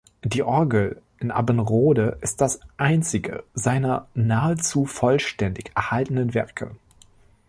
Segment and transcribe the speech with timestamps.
[0.23, 6.75] Die Orgel in Abbenrode ist das einzige seiner nahezu vollständig erhaltenen Werke.